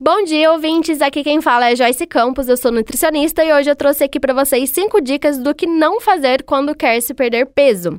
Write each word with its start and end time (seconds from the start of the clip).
Bom 0.00 0.22
dia, 0.22 0.52
ouvintes! 0.52 1.02
Aqui 1.02 1.24
quem 1.24 1.40
fala 1.40 1.72
é 1.72 1.74
Joyce 1.74 2.06
Campos, 2.06 2.48
eu 2.48 2.56
sou 2.56 2.70
nutricionista 2.70 3.44
e 3.44 3.52
hoje 3.52 3.68
eu 3.68 3.74
trouxe 3.74 4.04
aqui 4.04 4.20
para 4.20 4.32
vocês 4.32 4.70
cinco 4.70 5.00
dicas 5.00 5.38
do 5.38 5.52
que 5.52 5.66
não 5.66 6.00
fazer 6.00 6.44
quando 6.44 6.72
quer 6.72 7.00
se 7.00 7.12
perder 7.12 7.46
peso. 7.46 7.98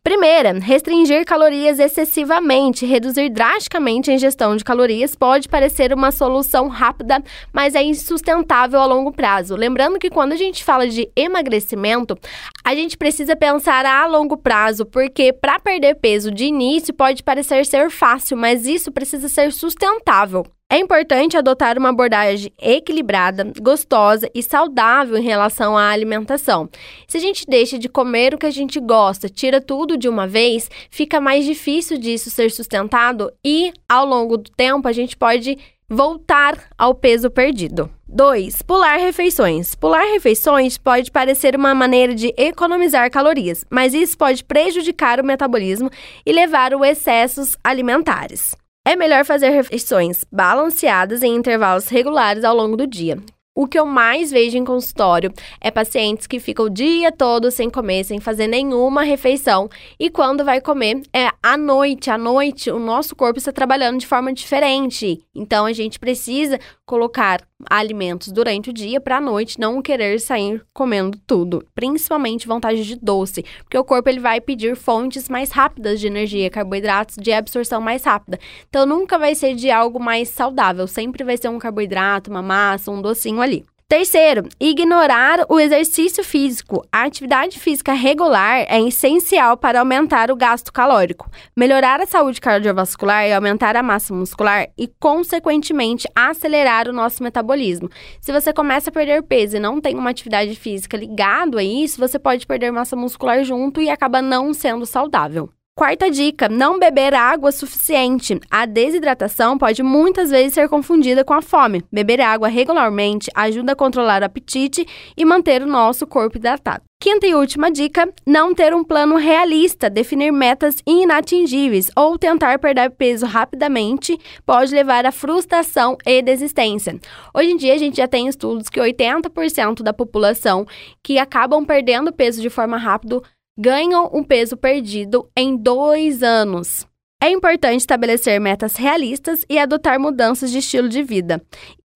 Primeira, 0.00 0.52
restringir 0.52 1.24
calorias 1.24 1.80
excessivamente. 1.80 2.86
Reduzir 2.86 3.28
drasticamente 3.30 4.12
a 4.12 4.14
ingestão 4.14 4.56
de 4.56 4.62
calorias 4.62 5.16
pode 5.16 5.48
parecer 5.48 5.92
uma 5.92 6.12
solução 6.12 6.68
rápida, 6.68 7.20
mas 7.52 7.74
é 7.74 7.82
insustentável 7.82 8.80
a 8.80 8.86
longo 8.86 9.12
prazo. 9.12 9.56
Lembrando 9.56 9.98
que 9.98 10.08
quando 10.08 10.32
a 10.32 10.36
gente 10.36 10.62
fala 10.62 10.86
de 10.86 11.10
emagrecimento, 11.16 12.16
a 12.64 12.74
gente 12.74 12.96
precisa 12.96 13.34
pensar 13.34 13.86
a 13.86 14.06
longo 14.06 14.36
prazo, 14.36 14.84
porque 14.84 15.32
para 15.32 15.58
perder 15.58 15.96
peso 15.96 16.30
de 16.30 16.44
início 16.44 16.92
pode 16.94 17.22
parecer 17.22 17.64
ser 17.66 17.90
fácil, 17.90 18.36
mas 18.36 18.66
isso 18.66 18.92
precisa 18.92 19.28
ser 19.28 19.52
sustentável. 19.52 20.44
É 20.72 20.78
importante 20.78 21.36
adotar 21.36 21.76
uma 21.76 21.88
abordagem 21.88 22.52
equilibrada, 22.56 23.52
gostosa 23.60 24.30
e 24.32 24.40
saudável 24.40 25.16
em 25.16 25.22
relação 25.22 25.76
à 25.76 25.88
alimentação. 25.88 26.68
Se 27.08 27.16
a 27.16 27.20
gente 27.20 27.44
deixa 27.44 27.76
de 27.76 27.88
comer 27.88 28.34
o 28.34 28.38
que 28.38 28.46
a 28.46 28.52
gente 28.52 28.78
gosta, 28.78 29.28
tira 29.28 29.60
tudo 29.60 29.96
de 29.96 30.08
uma 30.08 30.28
vez, 30.28 30.70
fica 30.88 31.20
mais 31.20 31.44
difícil 31.44 31.98
disso 31.98 32.30
ser 32.30 32.52
sustentado 32.52 33.32
e, 33.44 33.72
ao 33.88 34.06
longo 34.06 34.36
do 34.36 34.48
tempo, 34.48 34.86
a 34.86 34.92
gente 34.92 35.16
pode 35.16 35.58
voltar 35.88 36.56
ao 36.78 36.94
peso 36.94 37.28
perdido. 37.28 37.90
2. 38.12 38.62
Pular 38.62 38.96
refeições. 38.96 39.74
Pular 39.74 40.04
refeições 40.12 40.76
pode 40.76 41.10
parecer 41.10 41.54
uma 41.54 41.74
maneira 41.74 42.14
de 42.14 42.34
economizar 42.36 43.10
calorias, 43.10 43.64
mas 43.70 43.94
isso 43.94 44.18
pode 44.18 44.44
prejudicar 44.44 45.20
o 45.20 45.24
metabolismo 45.24 45.88
e 46.26 46.32
levar 46.32 46.74
a 46.74 46.88
excessos 46.88 47.56
alimentares. 47.62 48.56
É 48.84 48.96
melhor 48.96 49.24
fazer 49.24 49.50
refeições 49.50 50.24
balanceadas 50.32 51.22
em 51.22 51.36
intervalos 51.36 51.88
regulares 51.88 52.42
ao 52.44 52.56
longo 52.56 52.76
do 52.76 52.86
dia. 52.86 53.18
O 53.52 53.66
que 53.66 53.76
eu 53.76 53.84
mais 53.84 54.30
vejo 54.30 54.56
em 54.56 54.64
consultório 54.64 55.32
é 55.60 55.72
pacientes 55.72 56.28
que 56.28 56.38
ficam 56.38 56.66
o 56.66 56.70
dia 56.70 57.10
todo 57.10 57.50
sem 57.50 57.68
comer, 57.68 58.04
sem 58.04 58.20
fazer 58.20 58.46
nenhuma 58.46 59.02
refeição, 59.02 59.68
e 59.98 60.08
quando 60.08 60.44
vai 60.44 60.60
comer 60.60 61.02
é 61.12 61.28
à 61.42 61.56
noite. 61.56 62.10
À 62.10 62.16
noite, 62.16 62.70
o 62.70 62.78
nosso 62.78 63.16
corpo 63.16 63.38
está 63.38 63.50
trabalhando 63.50 63.98
de 63.98 64.06
forma 64.06 64.32
diferente. 64.32 65.20
Então 65.34 65.66
a 65.66 65.72
gente 65.72 65.98
precisa 65.98 66.60
colocar 66.86 67.40
alimentos 67.68 68.32
durante 68.32 68.70
o 68.70 68.72
dia 68.72 69.00
para 69.00 69.18
à 69.18 69.20
noite 69.20 69.60
não 69.60 69.82
querer 69.82 70.18
sair 70.18 70.62
comendo 70.72 71.18
tudo, 71.26 71.64
principalmente 71.74 72.48
vontade 72.48 72.84
de 72.84 72.96
doce, 72.96 73.44
porque 73.62 73.78
o 73.78 73.84
corpo 73.84 74.08
ele 74.08 74.18
vai 74.18 74.40
pedir 74.40 74.74
fontes 74.76 75.28
mais 75.28 75.50
rápidas 75.50 76.00
de 76.00 76.06
energia, 76.06 76.50
carboidratos 76.50 77.16
de 77.16 77.32
absorção 77.32 77.80
mais 77.80 78.04
rápida. 78.04 78.38
Então 78.68 78.86
nunca 78.86 79.18
vai 79.18 79.34
ser 79.34 79.54
de 79.54 79.70
algo 79.70 80.00
mais 80.00 80.28
saudável, 80.30 80.86
sempre 80.86 81.22
vai 81.22 81.36
ser 81.36 81.48
um 81.48 81.58
carboidrato, 81.58 82.30
uma 82.30 82.42
massa, 82.42 82.90
um 82.90 83.02
docinho 83.02 83.39
ali. 83.40 83.64
Terceiro, 83.90 84.44
ignorar 84.60 85.44
o 85.48 85.58
exercício 85.58 86.22
físico. 86.22 86.86
A 86.92 87.02
atividade 87.02 87.58
física 87.58 87.92
regular 87.92 88.64
é 88.68 88.80
essencial 88.80 89.56
para 89.56 89.80
aumentar 89.80 90.30
o 90.30 90.36
gasto 90.36 90.72
calórico, 90.72 91.28
melhorar 91.56 92.00
a 92.00 92.06
saúde 92.06 92.40
cardiovascular 92.40 93.26
e 93.26 93.32
aumentar 93.32 93.74
a 93.74 93.82
massa 93.82 94.14
muscular 94.14 94.68
e, 94.78 94.86
consequentemente, 95.00 96.06
acelerar 96.14 96.88
o 96.88 96.92
nosso 96.92 97.20
metabolismo. 97.20 97.90
Se 98.20 98.30
você 98.30 98.52
começa 98.52 98.90
a 98.90 98.92
perder 98.92 99.24
peso 99.24 99.56
e 99.56 99.60
não 99.60 99.80
tem 99.80 99.96
uma 99.96 100.10
atividade 100.10 100.54
física 100.54 100.96
ligado 100.96 101.58
a 101.58 101.64
isso, 101.64 101.98
você 101.98 102.16
pode 102.16 102.46
perder 102.46 102.70
massa 102.70 102.94
muscular 102.94 103.42
junto 103.42 103.82
e 103.82 103.90
acaba 103.90 104.22
não 104.22 104.54
sendo 104.54 104.86
saudável. 104.86 105.50
Quarta 105.80 106.10
dica: 106.10 106.46
não 106.46 106.78
beber 106.78 107.14
água 107.14 107.50
suficiente. 107.50 108.38
A 108.50 108.66
desidratação 108.66 109.56
pode 109.56 109.82
muitas 109.82 110.28
vezes 110.28 110.52
ser 110.52 110.68
confundida 110.68 111.24
com 111.24 111.32
a 111.32 111.40
fome. 111.40 111.82
Beber 111.90 112.20
água 112.20 112.48
regularmente 112.48 113.30
ajuda 113.34 113.72
a 113.72 113.74
controlar 113.74 114.20
o 114.20 114.26
apetite 114.26 114.86
e 115.16 115.24
manter 115.24 115.62
o 115.62 115.66
nosso 115.66 116.06
corpo 116.06 116.36
hidratado. 116.36 116.82
Quinta 117.00 117.26
e 117.26 117.34
última 117.34 117.70
dica: 117.70 118.12
não 118.26 118.54
ter 118.54 118.74
um 118.74 118.84
plano 118.84 119.16
realista, 119.16 119.88
definir 119.88 120.30
metas 120.30 120.82
inatingíveis 120.86 121.90
ou 121.96 122.18
tentar 122.18 122.58
perder 122.58 122.90
peso 122.90 123.24
rapidamente 123.24 124.18
pode 124.44 124.74
levar 124.74 125.06
à 125.06 125.10
frustração 125.10 125.96
e 126.04 126.20
desistência. 126.20 127.00
Hoje 127.34 127.52
em 127.52 127.56
dia, 127.56 127.72
a 127.72 127.78
gente 127.78 127.96
já 127.96 128.06
tem 128.06 128.28
estudos 128.28 128.68
que 128.68 128.78
80% 128.78 129.82
da 129.82 129.94
população 129.94 130.66
que 131.02 131.18
acabam 131.18 131.64
perdendo 131.64 132.12
peso 132.12 132.42
de 132.42 132.50
forma 132.50 132.76
rápida 132.76 133.22
ganham 133.58 134.10
um 134.12 134.22
peso 134.22 134.56
perdido 134.56 135.28
em 135.36 135.56
dois 135.56 136.22
anos. 136.22 136.86
É 137.22 137.30
importante 137.30 137.80
estabelecer 137.80 138.40
metas 138.40 138.76
realistas 138.76 139.44
e 139.48 139.58
adotar 139.58 140.00
mudanças 140.00 140.50
de 140.50 140.58
estilo 140.58 140.88
de 140.88 141.02
vida 141.02 141.42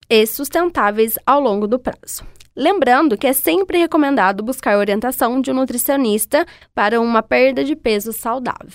e 0.09 0.25
sustentáveis 0.27 1.15
ao 1.25 1.41
longo 1.41 1.67
do 1.67 1.79
prazo. 1.79 2.23
Lembrando 2.55 3.17
que 3.17 3.27
é 3.27 3.33
sempre 3.33 3.77
recomendado 3.77 4.43
buscar 4.43 4.77
orientação 4.77 5.41
de 5.41 5.51
um 5.51 5.55
nutricionista 5.55 6.45
para 6.73 7.01
uma 7.01 7.21
perda 7.21 7.63
de 7.63 7.75
peso 7.75 8.13
saudável. 8.13 8.71